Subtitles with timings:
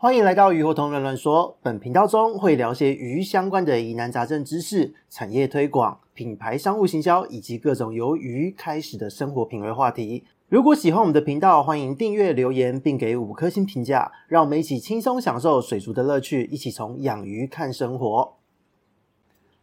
[0.00, 1.56] 欢迎来到鱼活通乱乱说。
[1.60, 10.22] 本频道中会聊些鱼相关的疑难杂症知识、产业推广、品牌商务行销以及各种由鱼开始的生活品味话题。
[10.48, 18.34] 如果喜欢我们的频道，欢迎订阅、留言，并给五颗星评价，让我们一起轻松享受水族的乐趣，一起从养鱼看生活。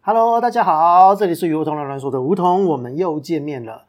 [0.01, 3.85] Hello，大家好，这里是鱼活通乱乱说的梧桐，我们又见面了。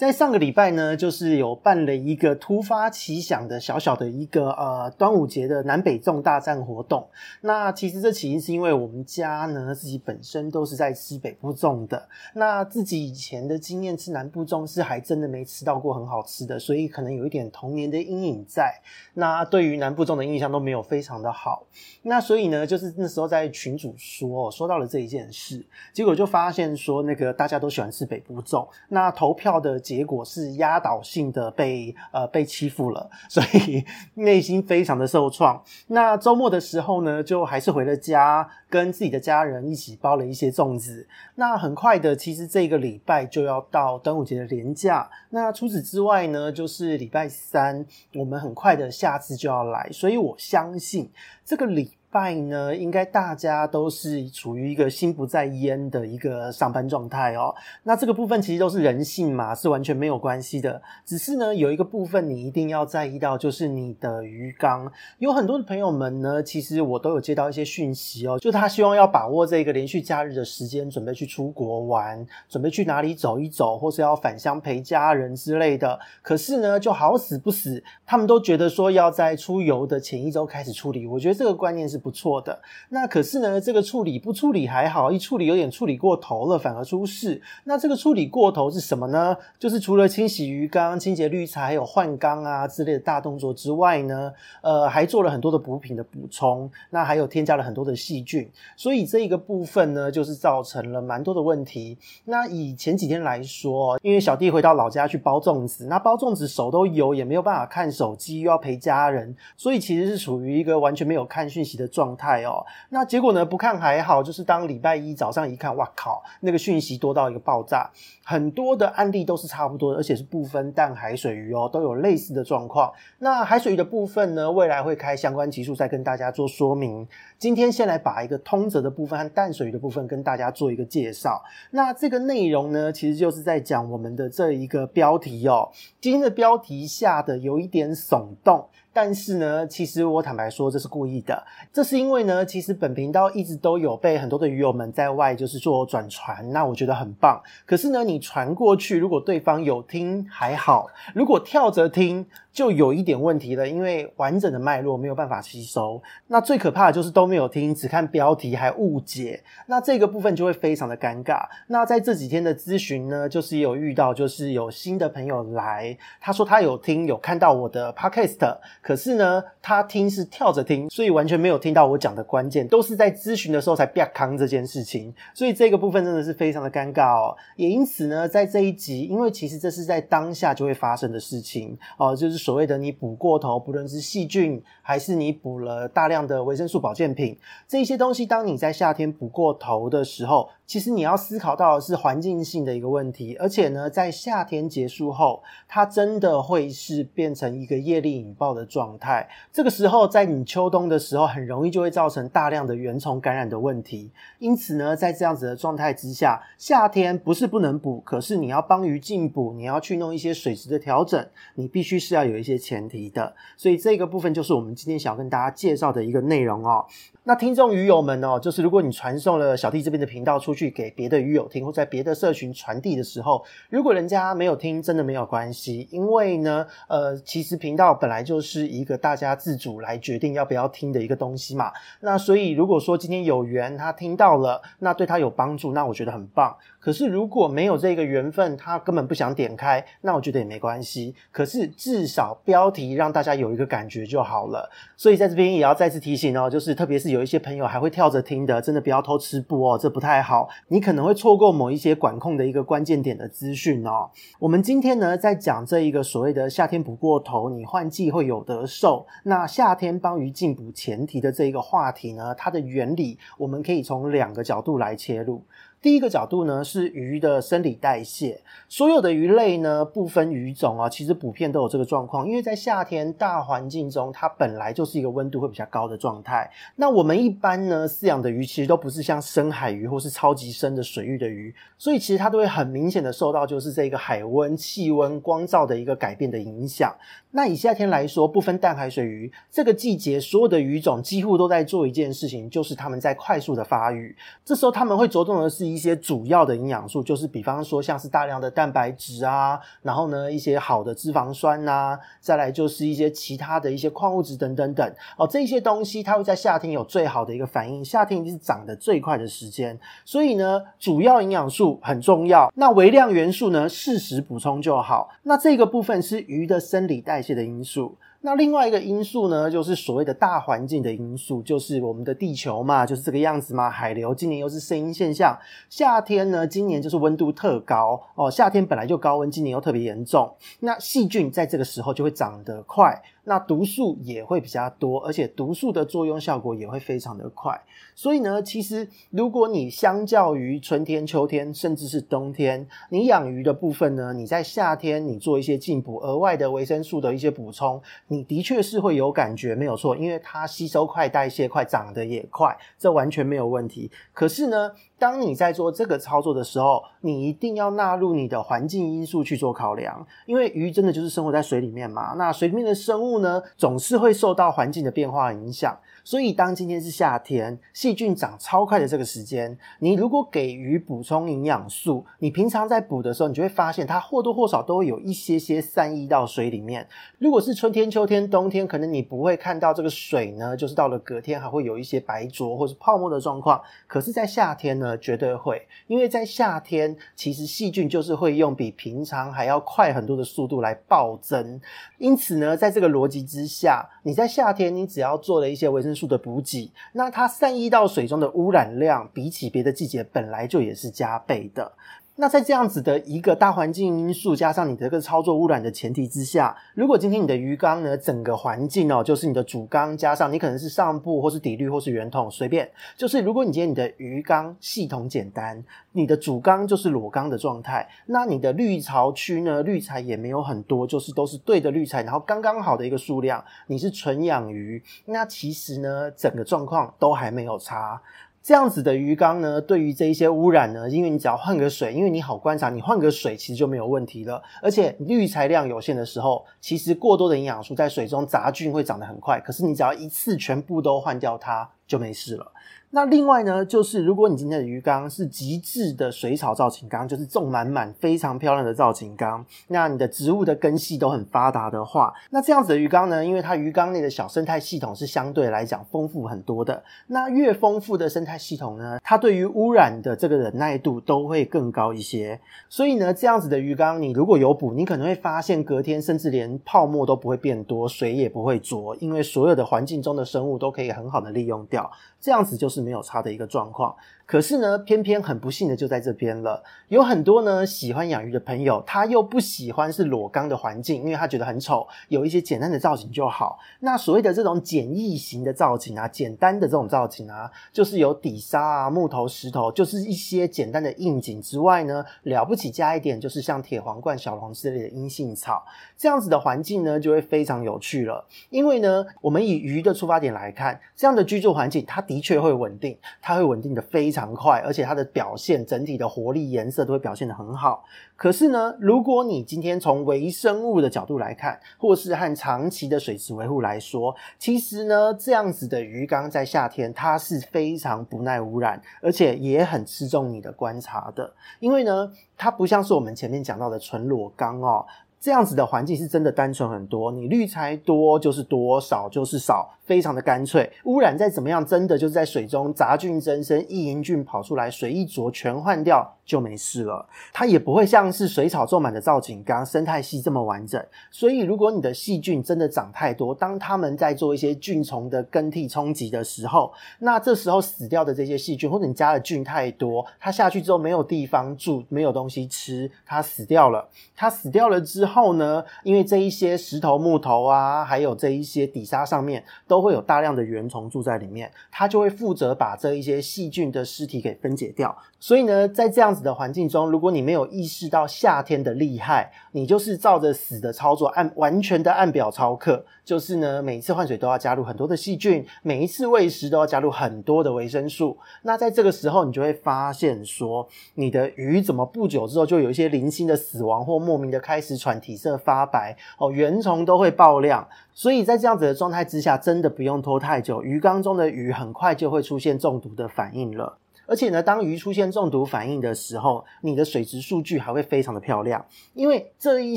[0.00, 7.06] 在上个礼拜呢，就是有办了一个突发奇想的小小的一个呃端午节的南北粽大战活动。
[7.42, 18.72] 那其实这起因是因为我们家呢自己本身都是在吃北部粽的，那自己以前的经验吃南部粽是还真的没吃到过很好吃的，所以可能有一点童年的阴影在。
[19.12, 21.66] 那对于南部粽的印象都没有非常的好。
[22.04, 25.62] 那所以呢，就是那时候在群主说说到了这一件事，
[25.92, 29.78] 结果就发现说那个大家都喜欢吃北部粽，那投票的。
[29.90, 35.60] 结果是压倒性的被呃被欺负了， 所以内心非常的受创。
[35.88, 41.08] 那周末的时候呢，就还是回了家，跟自己的家人一起包了一些粽子。
[41.34, 45.10] 那很快的，其实这个礼拜就要到端午节的连假。
[45.30, 51.10] 那除此之外呢，就是礼拜三，我们很快的下次就要来，所以我相信
[51.44, 51.90] 这个礼。
[52.12, 57.54] 拜呢，应该大家都是处于一个心不在焉的一个上班状态哦。
[57.84, 60.82] 那这个部分其实都是人性嘛，是完全没有关系的。
[61.06, 64.90] 只是呢，有一个部分你一定要在意到，就是你的鱼缸。
[65.18, 75.96] 有很多的朋友们呢，其实我都有接到一些讯息哦，就他希望要把握这个连续假日的时间，准备去出国玩，准备去哪里走一走，或是要返乡陪家人之类的。
[76.22, 81.06] 可是呢，就好死不死，他们都觉得说要在出游的前一周开始处理。
[81.06, 81.99] 我觉得这个观念是。
[82.00, 87.40] 不错的，那可是呢，这个处理不处理还好，一处理有点处理过头了，反而出事。
[87.64, 89.36] 那这个处理过头是什么呢？
[89.58, 101.98] 就是除了清洗鱼缸、清洁滤材，还有换缸啊之类的大动作之外呢，呃，还做了很多的补品的补充，那还有添加了很多的细菌，所以这一个部分呢，就是造成了蛮多的问题。
[102.24, 113.44] 那以前几天来说，因为小弟回到老家去包粽子，那包粽子手都油，也没有办法看手机，又要陪家人，所以其实是处于一个完全没有看讯息的状态哦，那结果呢？
[113.44, 117.90] 不看还好，就是当礼拜一早上一看，哇靠，那个讯息多到一个爆炸，
[118.24, 122.92] 很多的案例都是差不多的，而且是不分淡海水鱼哦，都有类似的状况。
[123.18, 127.08] 那海水鱼的部分呢，未来会开相关集数再跟大家做说明。
[127.38, 131.42] 今天先来把一个通则的部分和淡水鱼的部分跟大家做一个介绍。
[131.72, 135.70] 那这个内容呢，其实就是在讲我们的这一个标题哦。
[136.00, 138.68] 今天的标题下的有一点耸动。
[138.92, 141.42] 但是呢，其实我坦白说，这是故意的。
[141.72, 147.40] 这是因为呢，其实本频道一直都有被很多的鱼友们在外就是做转传，那我觉得很棒。
[147.64, 156.02] 可是呢，你传过去，如果对方有听还好，如果跳着听，就有一点问题了，因为完整的脉络没有办法吸收。
[156.26, 161.46] 那最可怕的就是都没有听，只看标题还误解，那这个部分就会非常的尴尬。
[161.68, 177.36] 那在这几天的咨询呢，就是有遇到，就是有新的朋友来，他说他有听，有看到我的 podcast，可是呢，他听是跳着听，所以完全没有听到我讲的关键，都是在咨询的时候才啪康这件事情，所以这个部分真的是非常的尴尬哦。
[177.54, 182.39] 也因此呢，在这一集，因为其实这是在当下就会发生的事情哦，就是。
[182.40, 187.36] 所谓的你补过头，不论是细菌还是你补了大量的维生素保健品，
[187.68, 199.28] 这些东西，当你在夏天补过头的时候，其实你要思考到的是环境性的一个问题，而且呢，在夏天结束后，它真的会是变成一个业力引爆的状态。
[199.52, 204.10] 这个时候，在你秋冬的时候，很容易就会造成大量的原虫感染的问题。
[204.38, 211.26] 因此呢，在这样子的状态之下，夏天不是不能补，可是你要帮鱼进补，你要去弄一些水质的调整，
[211.56, 212.40] 你必须是要有。
[212.40, 216.86] 一些前提的，所以这个部分就是我们今天想要跟大家介绍的一个内容哦。
[217.24, 231.70] 那听众鱼友们哦，就是如果你传送了小弟这边的频道出去给别的鱼友听，或在别的社群传递的时候，如果人家没有听，真的没有关系，因为呢，呃，其实频道本来就是一个大家自主来决定要不要听的一个东西嘛。
[232.00, 236.56] 那所以如果说今天有缘他听到了，那对他有帮助，那我觉得很棒。
[236.80, 241.14] 可是如果没有这个缘分，他根本不想点开，那我觉得也没关系。
[241.30, 244.70] 可是至少标题让大家有一个感觉就好了。
[244.96, 247.10] 所以在这边也要再次提醒哦，就是特别是。
[247.10, 250.48] 有一些朋友还会跳着听的，真的不要偷吃播哦，这不太好。
[250.68, 254.08] 你可能会错过某一些管控的一个关键点的资讯哦。
[254.38, 259.04] 我们今天呢，在讲这一个所谓的夏天补过头，你换季会有得瘦。
[259.24, 265.44] 那夏天帮鱼进补前提的这一个话题呢，它的原理我们可以从两个角度来切入。
[265.82, 276.50] 第一个角度呢是鱼的生理代谢，所有的鱼类呢不分鱼种啊，其实普遍都有这个状况，因为在夏天大环境中，它本来就是一个温度会比较高的状态。
[276.76, 286.94] 那我们一般呢饲养的鱼其实都不是像深海鱼或是超级深的水域的鱼，所以其实它都会很明显的受到就是这个海温、气温、光照的一个改变的影响。
[287.30, 294.14] 那以夏天来说，不分淡海水鱼，这个季节所有的鱼种几乎都在做一件事情，就是它们在快速的发育。
[294.44, 315.10] 这时候他们会着重的是一些主要的营养素，就是比方说像是大量的蛋白质啊，然后呢一些好的脂肪酸呐，再来就是一些其他的一些矿物质等等等哦，这些东西它会在夏天有最好的一个反应，夏天一定是长得最快的时间，所以呢主要营养素很重要，那微量元素呢适时补充就好。
[315.22, 317.96] 那这个部分是鱼的生理代谢的因素。
[318.22, 323.70] 那另外一个因素呢，就是所谓的大环境的因素，就是我们的地球嘛，就是这个样子嘛。
[323.70, 325.38] 海流今年又是声音现象，
[325.70, 330.30] 夏天呢，今年就是温度特高哦，夏天本来就高温，今年又特别严重，
[330.60, 333.02] 那细菌在这个时候就会长得快。
[333.30, 337.56] 那毒素也会比较多，而且毒素的作用效果也会非常的快。
[337.94, 353.88] 所以呢，其实如果你相较于春天、秋天，甚至是冬天，你养鱼的部分呢，你在夏天你做一些进补、额外的维生素的一些补充，你的确是会有感觉，没有错，因为它吸收快、代谢快、长得也快，这完全没有问题。
[354.12, 365.78] 可是呢，当你在做这个操作的时候，你一定要纳入你的环境因素去做考量，因为鱼真的就是生活在水里面嘛，那水里面的生物呢，总是会受到环境的变化影响。
[366.10, 376.84] 所以，当今天是夏天，细菌长超快的这个时间，你如果给鱼补充营养素，你平常在补的时候，你就会发现它或多或少都会有一些些散溢到水里面。
[377.20, 383.62] 如果是春天、秋天、冬天，可能你不会看到这个水呢，就是到了隔天还会有一些白浊或是泡沫的状况。
[383.86, 391.60] 可是，在夏天呢，绝对会，因为在夏天，其实细菌就是会用比平常还要快很多的速度来暴增。
[391.98, 401.72] 因此呢，在这个逻辑之下，你在夏天，你只要做了一些维生素的补给，那它散溢到水中的污染量，比起别的季节本来就也是加倍的。
[402.16, 428.02] 那在这样子的一个大环境因素加上你的这个操作污染的前提之下，如果今天你的鱼缸呢，整个环境哦，就是你的主缸加上你可能是上部或是底滤或是圆筒，随便，就是如果你今天你的鱼缸系统简单，你的主缸就是裸缸的状态，那你的滤槽区呢，滤材也没有很多，就是都是对的滤材，然后刚刚好的一个数量，你是纯养鱼，那其实呢，整个状况都还没有差。
[428.42, 434.42] 这样子的鱼缸呢，对于这一些污染呢，因为你只要换个水，因为你好观察，你换个水其实就没有问题了。
[434.62, 442.52] 而且滤材量有限的时候，其实过多的营养素在水中杂菌会长得很快，可是你只要一次全部都换掉它，就没事了。
[442.92, 462.40] 那另外呢，就是如果你今天的鱼缸是极致的水草造型缸，就是种满满非常漂亮的造型缸，那你的植物的根系都很发达的话，那这样子的鱼缸呢，因为它鱼缸内的小生态系统是相对来讲丰富很多的，那越丰富的生态系统呢，它对于污染的这个忍耐度都会更高一些。
[462.68, 471.88] 所以呢，这样子的鱼缸，你如果有补，你可能会发现隔天甚至连泡沫都不会变多，水也不会浊，因为所有的环境中的生物都可以很好的利用掉，
[472.20, 472.80] 这样子就是。
[472.80, 473.94] 没有差的一个状况，
[474.30, 476.62] 可是呢，偏偏很不幸的就在这边了。
[476.86, 483.58] 有很多呢喜欢养鱼的朋友，他又不喜欢是裸缸的环境，因为他觉得很丑，有一些简单的造型就好。
[483.80, 495.64] 那所谓的这种简易型的造型啊，简单的这种造型啊，就是有底沙啊、木头、石头，就是一些简单的应景之外呢，了不起加一点就是像铁皇冠、小龙之类的阴性草，
[495.98, 498.24] 这样子的环境呢，就会非常有趣了。
[498.50, 502.60] 因为呢，我们以鱼的出发点来看，这样的居住环境，它的确会。
[502.60, 507.84] 稳定，它会稳定的非常常快，而且它的表现整体的活力、颜色都会表现得很好。
[508.16, 524.84] 可是呢，如果你今天从微生物的角度来看，或是和长期的水质维护来说，其实呢，这样子的鱼缸在夏天它是非常不耐污染，而且也很吃重你的观察的，因为呢，它不像是我们前面讲到的纯裸缸哦。
[525.20, 530.72] 这样子的环境是真的单纯很多，你滤材多就是多，少就是少，非常的干脆。
[530.84, 537.04] 污染再怎么样，真的就是在水中杂菌增生，异营菌跑出来，水一浊全换掉就没事了。
[537.32, 540.80] 它也不会像是水草种满的造景缸生态系这么完整。
[541.10, 553.88] 所以，如果你的细菌真的长太多，当它们在做一些菌虫的更替冲击的时候，那这时候死掉的这些细菌，或者你加的菌太多，它下去之后没有地方住，没有东西吃，它死掉了。
[554.14, 564.96] 它死掉了之后呢，因为这一些石头、木头啊，还有这一些底沙上面都会有大量的原虫住在里面，它就会负责把这一些细菌的尸体给分解掉。
[565.18, 578.16] 所以呢，在这样子的环境中，如果你没有意识到夏天的厉害，你就是照着死的操作，按完全的按表操课，就是呢，每一次换水都要加入很多的细菌，每一次喂食都要加入很多的维生素。
[578.42, 587.66] 那在这个时候，你就会发现说，你的鱼怎么不久之后就有一些零星的死亡，或莫名的开始喘、体色发白，哦，原虫都会爆亮。
[587.92, 593.76] 所以在这样子的状态之下，真的不用拖太久，鱼缸中的鱼很快就会出现中毒的反应了。
[594.10, 599.76] 而且呢，当鱼出现中毒反应的时候，你的水质数据还会非常的漂亮，因为这一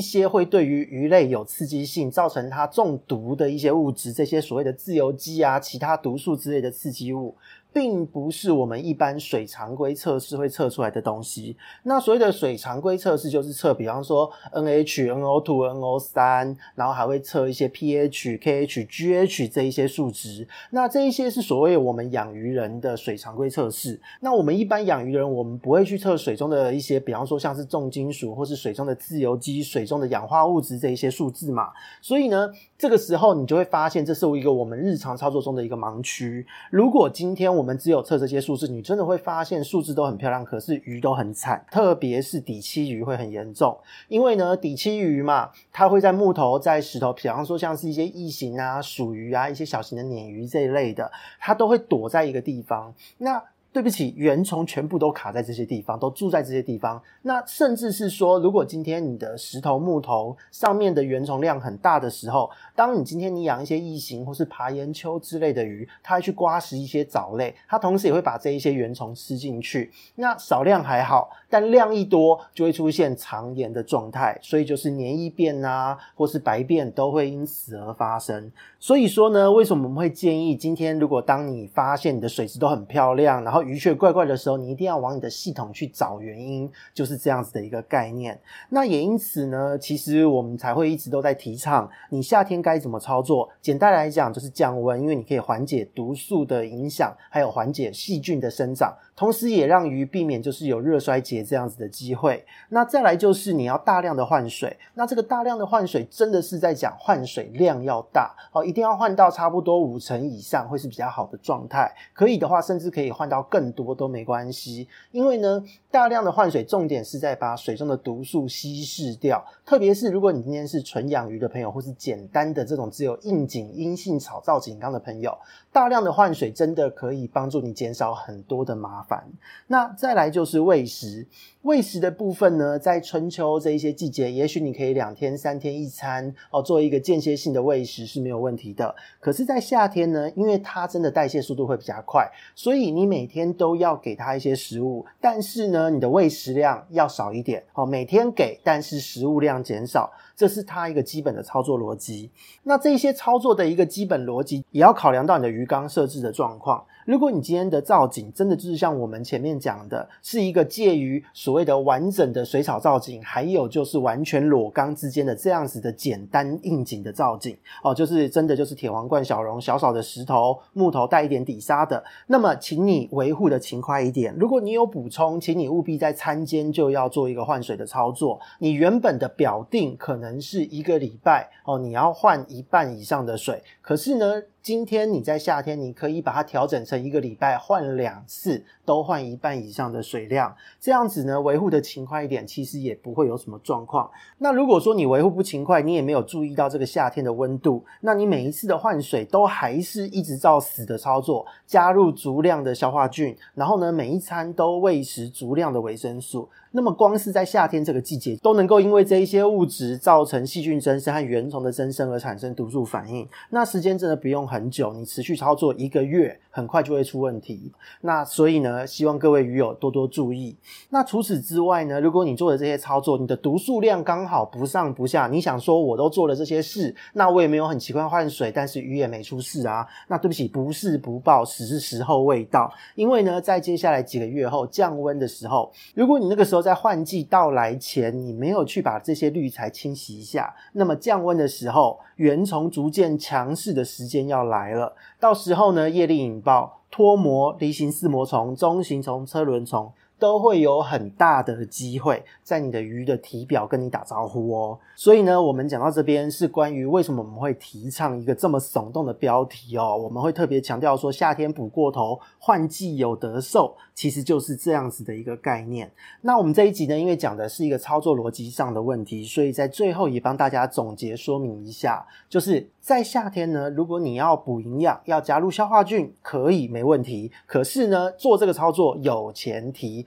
[0.00, 7.36] 些会对于鱼类有刺激性，造成它中毒的一些物质，这些所谓的自由基啊、其他毒素之类的刺激物。
[7.74, 11.56] 并不是我们一般水常规测试会测出来的东西。
[11.82, 20.46] 那所谓的水常规测试，就是测，比方说 NH、NO2、NO3，然后还会测一些 pH、KH、GH 这一些数值。
[20.70, 24.00] 那这一些是所谓我们养鱼人的水常规测试。
[24.20, 31.70] 那我们一般养鱼人，我们不会去测水中的一些，比方说像是重金属，或是水中的自由基、水中的氧化物质这一些数字嘛。
[32.00, 36.46] 所以呢，这个时候你就会发现，这是一个我们日常操作中的一个盲区。
[36.70, 43.74] 如果今天我我们只有测这些数字，你真的会发现数字都很漂亮，可是鱼都很惨，特别是底栖鱼会很严重，
[44.06, 52.92] 因为呢，底栖鱼嘛，它会在木头、在石头，比方说像是一些异形啊、鼠鱼啊、一些小型的鲶鱼这一类的，它都会躲在一个地方。
[53.16, 53.42] 那
[53.74, 57.02] 对不起，原虫全部都卡在这些地方，都住在这些地方。
[57.22, 69.90] 那甚至是说，如果今天你的石头、木头上面的原虫量很大的时候，当你今天你养一些异形或是爬岩鳅之类的鱼，它会去刮食一些藻类，它同时也会把这一些原虫吃进去。
[70.14, 78.52] 那少量还好，但量一多就会出现肠炎的状态，所以就是黏液便啊，或是白便都会因此而发生。
[78.78, 88.38] 所以说呢，为什么我们会建议今天如果当你发现你的水质都很漂亮，然后鱼却怪怪的时候，你一定要往你的系统去找原因，就是这样子的一个概念。
[88.68, 93.48] 那也因此呢，其实我们才会一直都在提倡，你夏天该怎么操作。
[93.60, 98.94] 简单来讲，就是降温，因为你可以缓解毒素的影响，还有缓解细菌的生长。
[99.16, 102.44] 同时也让鱼避免就是有热衰竭这样子的机会。
[102.70, 104.76] 那再来就是你要大量的换水。
[104.94, 111.94] 那这个大量的换水真的是在讲换水量要大哦，一定要换到差不多五成以上会是比较好的状态。
[112.12, 114.88] 可以的话，甚至可以换到更多都没关系。
[115.12, 119.44] 因为呢，大量的换水重点是在把水中的毒素稀释掉。
[119.64, 125.38] 特别是如果你今天是纯养鱼的朋友，或是简单的这种只有硬景阴性草造景缸的朋友，
[125.70, 129.24] 大量的换水真的可以帮助你减少很多的麻烦。
[129.68, 131.24] 那再来就是喂食，
[131.64, 138.94] 喂食的部分呢，在春秋这一些季节，也许你可以两天、三天一餐哦，做一个间歇性的喂食是没有问题的。
[139.18, 152.30] 可是，在夏天呢，因为它真的代谢速度会比较快，所以你每天都要给它一些食物，但是呢，你的喂食量要少一点哦，每天给，但是食物量减少，这是它一个基本的操作逻辑。
[152.64, 156.84] 那这些操作的一个基本逻辑，也要考量到你的鱼缸设置的状况。
[157.06, 174.34] 如果你今天的造景真的就是像我们前面讲的，是一个介于所所谓的完整的水草造景，还有就是完全裸缸之间的这样子的简单应景的造景哦，就是真的就是铁皇冠小龙，小小的石头、木头带一点底沙的，那么请你维护的勤快一点。
[174.36, 178.40] 如果你有补充，请你务必在餐间就要做一个换水的操作。
[178.58, 194.10] 你原本的表定可能是一个礼拜哦，你要换一半以上的水，可是呢，今天你在夏天，你可以把它调整成一个礼拜换两次，都换一半以上的水量，这样子呢，维护的勤快一点，其实也不会有什么状况。
[194.38, 206.48] 那如果说你维护不勤快，你也没有注意到这个夏天的温度，那你每一次的换水都还是一直照死的操作，加入足量的消化菌，然后呢，每一餐都喂食足量的维生素。
[206.76, 213.24] 那么光是在夏天这个季节，都能够因为这一些物质造成细菌增生和原虫的增生而产生毒素反应。
[213.50, 217.70] 那时间真的不用很久，你持续操作一个月，很快就会出问题。
[218.00, 220.56] 那所以呢，希望各位鱼友多多注意。
[220.90, 229.86] 那除此之外呢，如果你做的这些操作，你的毒素量刚好不上不下，你想说我都做了这些事，那我也没有很奇怪换水，但是鱼也没出事啊。
[230.08, 232.68] 那对不起，不是不报，时是时候未到。
[232.96, 244.96] 因为呢，在接下来几个月后降温的时候，如果你那个时候在换季到来前，你没有去把这些滤材清洗一下，那么降温的时候，原虫逐渐强势的时间要来了。
[245.20, 249.92] 到时候呢，业力引爆，脱模、梨形似膜虫、中型虫、车轮虫。
[250.24, 254.78] 都会有很大的机会在你的鱼的体表跟你打招呼哦。
[254.96, 259.94] 所以呢，我们讲到这边是关于为什么我们会提倡一个这么耸动的标题哦。
[259.94, 265.92] 我们会特别强调说，夏天补过头，换季有得瘦，其实就是这样子的一个概念。
[266.22, 277.30] 那我们这一集呢，因为讲的是一个操作逻辑上的问题，所以在最后也帮大家总结说明一下，就是在夏天呢，如果你要补营养，要加入消化菌，可以没问题。
[277.46, 280.06] 可是呢，做这个操作有前提。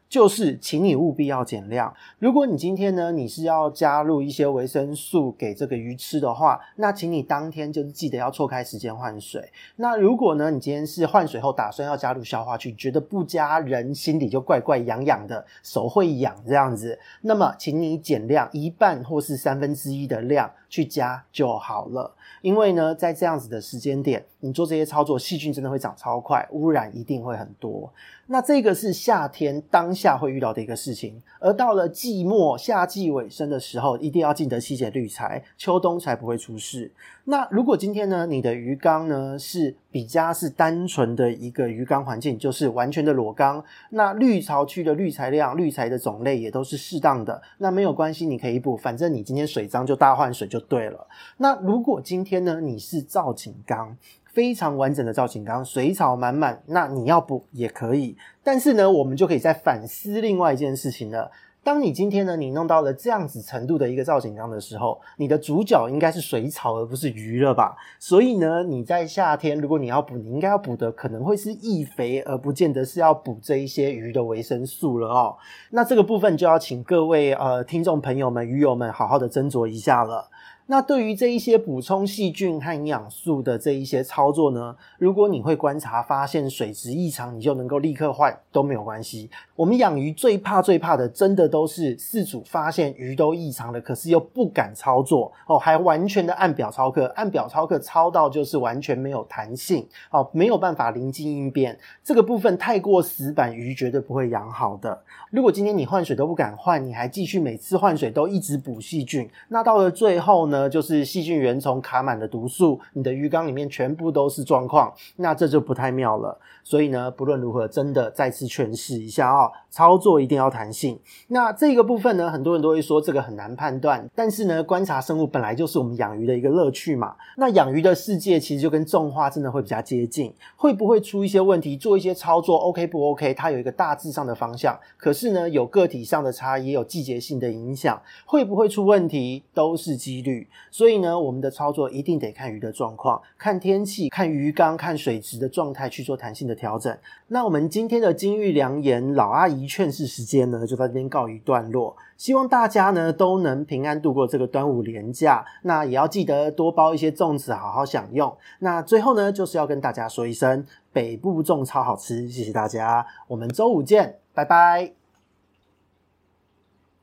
[0.11, 1.93] 就是，请你务必要减量。
[2.19, 9.49] 如果你今天呢，你是要加入一些维生素给这个鱼吃的话，那请你当天就是记得要错开时间换水。
[9.77, 22.13] 那如果呢，你今天是换水后打算要加入消化菌，觉得不加人心里就怪怪痒痒的，手会痒这样子，那么请你减量一半或是三分之一的量去加就好了。
[22.41, 27.93] 因为呢，在这样子的时间点，你做这些操作，细菌真的会长超快，污染一定会很多。
[28.25, 36.91] 那这个是夏天当下会遇到的一个事情，而到了季末、夏季尾声的时候，一定要记得清洁滤材，秋冬才不会出事。
[37.25, 51.07] 那如果今天呢，你的鱼缸呢是比较是单纯的一个鱼缸环境，就是完全的裸缸，那滤槽区的滤材量、滤材的种类也都是适当的，那没有关系，你可以补，反正你今天水脏就大换水就对了。
[51.37, 53.95] 那如果今天呢，你是造景缸，
[54.33, 58.15] 非常完整的造景缸，水草满满，那你要补也可以。
[58.43, 61.31] 但是呢，我们就可以再反思另外一件事情了。
[61.63, 67.75] 当你今天呢，你弄到了这样子程度的一个造景缸的时候，你的主角应该是水草而不是鱼了吧？
[67.99, 75.37] 所以呢，你在夏天如果你要补，你应该要补的可能会是易肥，而不见得是要补这一些鱼的维生素了哦。
[75.69, 80.31] 那这个部分就要请各位呃听众朋友们、鱼友们好好的斟酌一下了。
[80.67, 89.29] 那对于这一些补充细菌和营养素的这一些操作呢，如果你会观察发现水质异常，你就能够立刻换都没有关系。
[89.55, 101.77] 我们养鱼最怕最怕的，真的都是饲主发现鱼都异常了，可是又不敢操作哦，还完全的按表操课，按表操课操到就是完全没有弹性哦，没有办法临机应变。
[102.03, 105.01] 这个部分太过死板，鱼绝对不会养好的。
[105.31, 116.37] 如果今天你换水都不敢换，你还继续每次换水都一直补细菌，那到了最后呢，呢就是细菌原虫卡满了毒素，你的鱼缸里面全部都是状况，那这就不太妙了。
[116.63, 120.99] 所以呢，不论如何，真的再次诠释一下啊、哦，操作一定要弹性。
[121.29, 127.15] 那这个部分呢，很多人都会说这个很难判断，但是呢，观察生物本来就是我们养鱼的一个乐趣嘛。
[127.37, 133.33] 那养鱼的世界其实就跟种花真的会比较接近，会不会出一些问题，做一些操作 OK 不 OK？
[133.33, 140.40] 它有一个大致上的方向，可是呢，有个体上的差异，也有季节性的影响，会不会出问题都是几率。
[140.69, 146.95] 所以呢，我们的操作一定得看鱼的状况，看天气，看鱼缸，看水质的状态去做弹性的调整。
[147.27, 151.95] 那我们今天的金玉良言，老阿姨劝世时间呢，就在这边告一段落。
[152.17, 155.43] 希望大家呢都能平安度过这个端午连假。
[155.63, 158.35] 那也要记得多包一些粽子，好好享用。
[158.59, 165.00] 那最后呢，就是要跟大家说一声，北部粽超好吃，谢谢大家，我们周五见，拜拜。